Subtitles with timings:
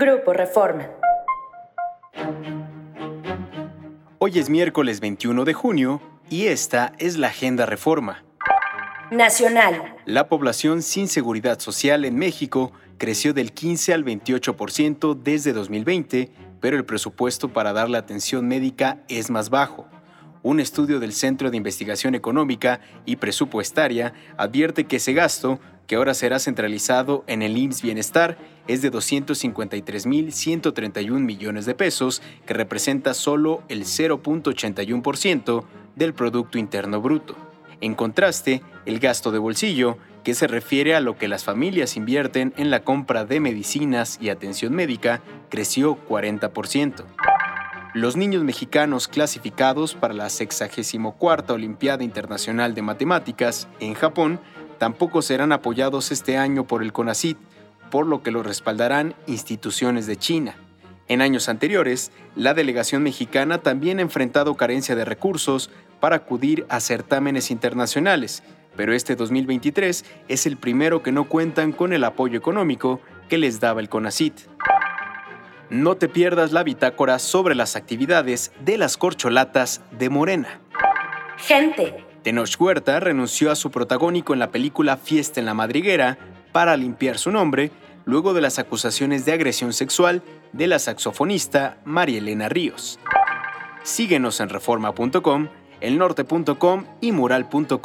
[0.00, 0.88] Grupo Reforma.
[4.20, 8.22] Hoy es miércoles 21 de junio y esta es la Agenda Reforma.
[9.10, 9.96] Nacional.
[10.06, 16.30] La población sin seguridad social en México creció del 15 al 28% desde 2020,
[16.60, 19.88] pero el presupuesto para darle atención médica es más bajo.
[20.44, 25.58] Un estudio del Centro de Investigación Económica y Presupuestaria advierte que ese gasto,
[25.88, 28.38] que ahora será centralizado en el IMSS Bienestar,
[28.68, 35.64] es de 253.131 millones de pesos, que representa solo el 0.81%
[35.96, 37.34] del Producto Interno Bruto.
[37.80, 42.52] En contraste, el gasto de bolsillo, que se refiere a lo que las familias invierten
[42.58, 47.02] en la compra de medicinas y atención médica, creció 40%.
[47.94, 54.38] Los niños mexicanos clasificados para la 64 Olimpiada Internacional de Matemáticas en Japón
[54.78, 57.38] tampoco serán apoyados este año por el CONACIT,
[57.90, 60.56] por lo que lo respaldarán instituciones de China.
[61.08, 66.80] En años anteriores, la delegación mexicana también ha enfrentado carencia de recursos para acudir a
[66.80, 68.42] certámenes internacionales,
[68.76, 73.58] pero este 2023 es el primero que no cuentan con el apoyo económico que les
[73.58, 74.34] daba el CONACIT.
[75.70, 80.60] No te pierdas la bitácora sobre las actividades de las corcholatas de Morena.
[81.36, 82.07] Gente.
[82.22, 86.18] Tenoch Huerta renunció a su protagónico en la película Fiesta en la Madriguera
[86.52, 87.70] para limpiar su nombre
[88.04, 92.98] luego de las acusaciones de agresión sexual de la saxofonista María Elena Ríos.
[93.82, 95.48] Síguenos en reforma.com,
[95.80, 97.78] elnorte.com y mural.com.mx.